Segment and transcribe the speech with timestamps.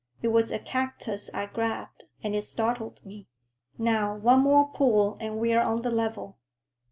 [0.23, 3.27] It was a cactus I grabbed, and it startled me."
[3.77, 6.39] "Now, one more pull and we're on the level."